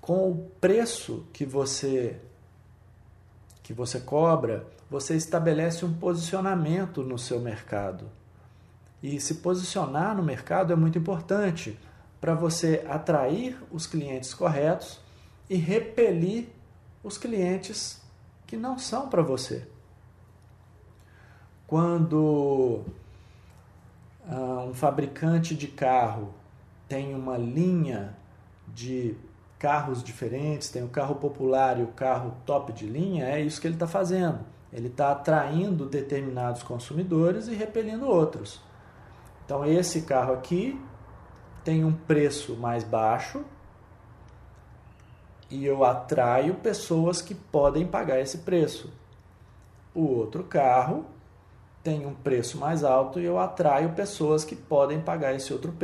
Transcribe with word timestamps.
com 0.00 0.30
o 0.30 0.50
preço 0.60 1.26
que 1.32 1.44
você 1.44 2.20
que 3.62 3.72
você 3.72 4.00
cobra, 4.00 4.66
você 4.90 5.14
estabelece 5.14 5.84
um 5.84 5.92
posicionamento 5.94 7.04
no 7.04 7.16
seu 7.16 7.38
mercado. 7.38 8.10
E 9.00 9.20
se 9.20 9.34
posicionar 9.36 10.16
no 10.16 10.24
mercado 10.24 10.72
é 10.72 10.76
muito 10.76 10.98
importante 10.98 11.78
para 12.20 12.34
você 12.34 12.84
atrair 12.88 13.56
os 13.70 13.86
clientes 13.86 14.34
corretos 14.34 14.98
e 15.48 15.54
repelir 15.54 16.48
os 17.02 17.16
clientes 17.16 18.00
que 18.46 18.56
não 18.56 18.76
são 18.76 19.08
para 19.08 19.22
você. 19.22 19.68
Quando 21.66 22.82
ah, 24.28 24.64
um 24.68 24.74
fabricante 24.74 25.54
de 25.54 25.68
carro 25.68 26.34
tem 26.88 27.14
uma 27.14 27.38
linha 27.38 28.16
de 28.66 29.16
carros 29.60 30.02
diferentes, 30.02 30.70
tem 30.70 30.82
o 30.82 30.88
carro 30.88 31.16
popular 31.16 31.78
e 31.78 31.82
o 31.82 31.88
carro 31.88 32.34
top 32.46 32.72
de 32.72 32.86
linha, 32.86 33.26
é 33.26 33.40
isso 33.42 33.60
que 33.60 33.66
ele 33.66 33.74
está 33.74 33.86
fazendo. 33.86 34.40
Ele 34.72 34.86
está 34.86 35.12
atraindo 35.12 35.84
determinados 35.84 36.62
consumidores 36.62 37.46
e 37.46 37.54
repelindo 37.54 38.08
outros. 38.08 38.60
Então, 39.44 39.64
esse 39.64 40.02
carro 40.02 40.32
aqui 40.32 40.80
tem 41.62 41.84
um 41.84 41.92
preço 41.92 42.56
mais 42.56 42.82
baixo 42.82 43.44
e 45.50 45.66
eu 45.66 45.84
atraio 45.84 46.54
pessoas 46.54 47.20
que 47.20 47.34
podem 47.34 47.86
pagar 47.86 48.18
esse 48.18 48.38
preço. 48.38 48.90
O 49.94 50.06
outro 50.06 50.42
carro 50.42 51.04
tem 51.82 52.06
um 52.06 52.14
preço 52.14 52.56
mais 52.56 52.82
alto 52.82 53.20
e 53.20 53.24
eu 53.26 53.38
atraio 53.38 53.90
pessoas 53.90 54.42
que 54.42 54.56
podem 54.56 55.00
pagar 55.02 55.34
esse 55.34 55.52
outro, 55.52 55.74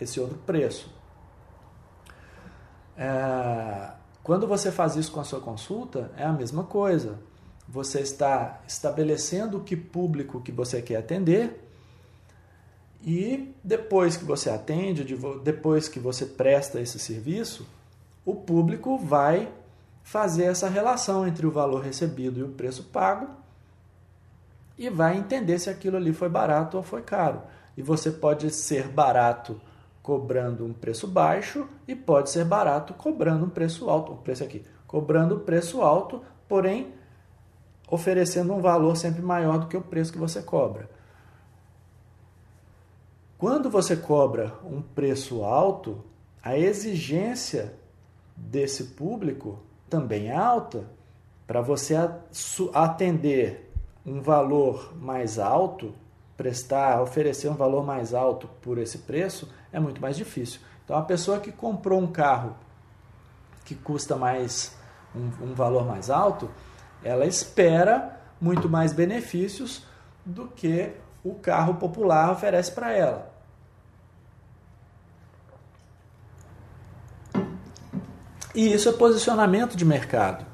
esse 0.00 0.20
outro 0.20 0.38
preço. 0.38 0.94
É, 2.96 3.90
quando 4.22 4.46
você 4.46 4.70
faz 4.70 4.96
isso 4.96 5.12
com 5.12 5.20
a 5.20 5.24
sua 5.24 5.40
consulta, 5.40 6.10
é 6.16 6.24
a 6.24 6.32
mesma 6.32 6.64
coisa. 6.64 7.18
Você 7.68 8.00
está 8.00 8.60
estabelecendo 8.66 9.60
que 9.60 9.76
público 9.76 10.40
que 10.40 10.52
você 10.52 10.80
quer 10.82 10.96
atender 10.96 11.60
e 13.04 13.54
depois 13.62 14.16
que 14.16 14.24
você 14.24 14.48
atende, 14.48 15.04
depois 15.42 15.88
que 15.88 15.98
você 15.98 16.24
presta 16.24 16.80
esse 16.80 16.98
serviço, 16.98 17.66
o 18.24 18.34
público 18.34 18.96
vai 18.96 19.52
fazer 20.02 20.44
essa 20.44 20.68
relação 20.68 21.26
entre 21.26 21.46
o 21.46 21.50
valor 21.50 21.82
recebido 21.82 22.40
e 22.40 22.42
o 22.42 22.48
preço 22.48 22.84
pago 22.84 23.28
e 24.78 24.88
vai 24.88 25.16
entender 25.16 25.58
se 25.58 25.68
aquilo 25.68 25.96
ali 25.98 26.12
foi 26.12 26.28
barato 26.28 26.76
ou 26.76 26.82
foi 26.82 27.02
caro. 27.02 27.42
E 27.76 27.82
você 27.82 28.10
pode 28.10 28.50
ser 28.50 28.88
barato 28.88 29.60
cobrando 30.04 30.66
um 30.66 30.72
preço 30.74 31.08
baixo 31.08 31.66
e 31.88 31.96
pode 31.96 32.28
ser 32.28 32.44
barato 32.44 32.92
cobrando 32.92 33.46
um 33.46 33.48
preço 33.48 33.88
alto, 33.88 34.12
o 34.12 34.16
preço 34.18 34.44
aqui, 34.44 34.62
cobrando 34.86 35.40
preço 35.40 35.80
alto, 35.80 36.22
porém 36.46 36.92
oferecendo 37.90 38.52
um 38.52 38.60
valor 38.60 38.98
sempre 38.98 39.22
maior 39.22 39.58
do 39.58 39.66
que 39.66 39.78
o 39.78 39.80
preço 39.80 40.12
que 40.12 40.18
você 40.18 40.42
cobra. 40.42 40.90
Quando 43.38 43.70
você 43.70 43.96
cobra 43.96 44.52
um 44.62 44.82
preço 44.82 45.42
alto, 45.42 46.04
a 46.42 46.56
exigência 46.58 47.74
desse 48.36 48.84
público 48.84 49.58
também 49.88 50.28
é 50.28 50.36
alta. 50.36 50.84
Para 51.46 51.62
você 51.62 51.94
atender 52.74 53.72
um 54.04 54.20
valor 54.20 54.94
mais 55.00 55.38
alto, 55.38 55.94
prestar, 56.36 57.00
oferecer 57.00 57.48
um 57.48 57.54
valor 57.54 57.84
mais 57.84 58.12
alto 58.12 58.48
por 58.60 58.78
esse 58.78 58.98
preço, 58.98 59.48
é 59.72 59.78
muito 59.78 60.00
mais 60.00 60.16
difícil. 60.16 60.60
Então, 60.84 60.96
a 60.96 61.02
pessoa 61.02 61.40
que 61.40 61.52
comprou 61.52 62.00
um 62.00 62.06
carro 62.06 62.56
que 63.64 63.74
custa 63.74 64.16
mais 64.16 64.76
um, 65.14 65.50
um 65.50 65.54
valor 65.54 65.86
mais 65.86 66.10
alto, 66.10 66.50
ela 67.02 67.24
espera 67.24 68.20
muito 68.40 68.68
mais 68.68 68.92
benefícios 68.92 69.86
do 70.24 70.48
que 70.48 70.92
o 71.22 71.34
carro 71.34 71.74
popular 71.74 72.30
oferece 72.30 72.72
para 72.72 72.92
ela. 72.92 73.32
E 78.54 78.72
isso 78.72 78.88
é 78.88 78.92
posicionamento 78.92 79.76
de 79.76 79.84
mercado. 79.84 80.46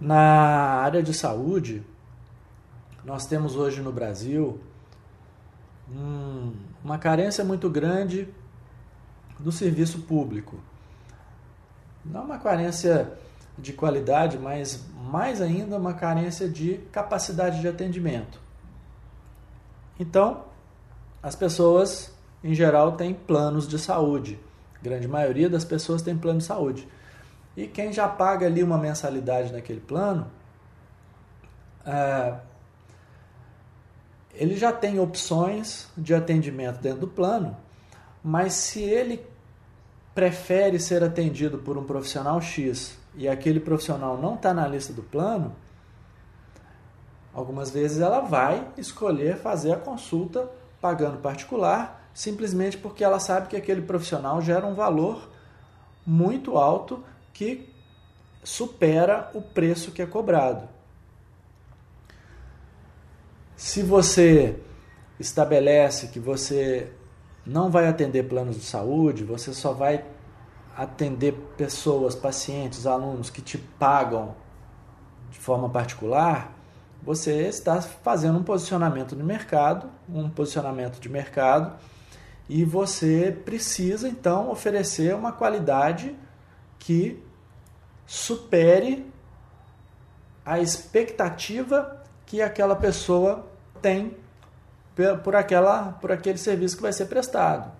Na 0.00 0.80
área 0.82 1.02
de 1.02 1.12
saúde, 1.12 1.84
nós 3.04 3.26
temos 3.26 3.56
hoje 3.56 3.80
no 3.80 3.92
Brasil 3.92 4.60
um, 5.90 6.52
uma 6.84 6.98
carência 6.98 7.44
muito 7.44 7.68
grande 7.68 8.28
do 9.38 9.50
serviço 9.50 10.02
público. 10.02 10.60
Não 12.04 12.24
uma 12.24 12.38
carência 12.38 13.12
de 13.58 13.72
qualidade, 13.72 14.38
mas 14.38 14.84
mais 15.10 15.40
ainda 15.40 15.76
uma 15.76 15.94
carência 15.94 16.48
de 16.48 16.78
capacidade 16.92 17.60
de 17.60 17.68
atendimento. 17.68 18.40
Então, 19.98 20.44
as 21.22 21.34
pessoas, 21.34 22.12
em 22.42 22.54
geral, 22.54 22.92
têm 22.92 23.12
planos 23.12 23.68
de 23.68 23.78
saúde. 23.78 24.38
A 24.78 24.82
grande 24.82 25.06
maioria 25.06 25.48
das 25.50 25.64
pessoas 25.64 26.00
tem 26.00 26.16
plano 26.16 26.38
de 26.38 26.44
saúde. 26.44 26.88
E 27.56 27.66
quem 27.66 27.92
já 27.92 28.08
paga 28.08 28.46
ali 28.46 28.62
uma 28.62 28.78
mensalidade 28.78 29.52
naquele 29.52 29.80
plano, 29.80 30.30
é, 31.84 32.34
ele 34.34 34.56
já 34.56 34.72
tem 34.72 34.98
opções 34.98 35.88
de 35.96 36.14
atendimento 36.14 36.80
dentro 36.80 37.00
do 37.00 37.08
plano, 37.08 37.56
mas 38.22 38.54
se 38.54 38.80
ele 38.80 39.24
prefere 40.14 40.78
ser 40.78 41.02
atendido 41.02 41.58
por 41.58 41.76
um 41.76 41.84
profissional 41.84 42.40
X 42.40 42.98
e 43.14 43.28
aquele 43.28 43.60
profissional 43.60 44.18
não 44.18 44.34
está 44.34 44.52
na 44.52 44.66
lista 44.66 44.92
do 44.92 45.02
plano, 45.02 45.54
algumas 47.32 47.70
vezes 47.70 48.00
ela 48.00 48.20
vai 48.20 48.66
escolher 48.76 49.36
fazer 49.36 49.72
a 49.72 49.78
consulta 49.78 50.50
pagando 50.80 51.18
particular, 51.18 52.08
simplesmente 52.14 52.76
porque 52.76 53.04
ela 53.04 53.20
sabe 53.20 53.48
que 53.48 53.56
aquele 53.56 53.82
profissional 53.82 54.40
gera 54.40 54.66
um 54.66 54.74
valor 54.74 55.28
muito 56.06 56.56
alto 56.56 57.04
que 57.32 57.68
supera 58.42 59.30
o 59.34 59.42
preço 59.42 59.92
que 59.92 60.02
é 60.02 60.06
cobrado. 60.06 60.68
Se 63.60 63.82
você 63.82 64.58
estabelece 65.18 66.06
que 66.06 66.18
você 66.18 66.90
não 67.44 67.70
vai 67.70 67.86
atender 67.86 68.22
planos 68.22 68.56
de 68.56 68.62
saúde, 68.62 69.22
você 69.22 69.52
só 69.52 69.74
vai 69.74 70.02
atender 70.74 71.32
pessoas, 71.58 72.14
pacientes, 72.14 72.86
alunos 72.86 73.28
que 73.28 73.42
te 73.42 73.58
pagam 73.58 74.34
de 75.30 75.38
forma 75.38 75.68
particular, 75.68 76.56
você 77.02 77.48
está 77.48 77.82
fazendo 77.82 78.38
um 78.38 78.42
posicionamento 78.42 79.14
no 79.14 79.22
mercado, 79.22 79.90
um 80.08 80.30
posicionamento 80.30 80.98
de 80.98 81.10
mercado, 81.10 81.76
e 82.48 82.64
você 82.64 83.30
precisa 83.44 84.08
então 84.08 84.50
oferecer 84.50 85.14
uma 85.14 85.32
qualidade 85.32 86.16
que 86.78 87.22
supere 88.06 89.06
a 90.46 90.58
expectativa 90.58 92.00
que 92.24 92.40
aquela 92.40 92.74
pessoa 92.74 93.49
tem 93.80 94.16
por, 95.22 95.34
aquela, 95.34 95.92
por 96.00 96.12
aquele 96.12 96.38
serviço 96.38 96.76
que 96.76 96.82
vai 96.82 96.92
ser 96.92 97.06
prestado. 97.06 97.70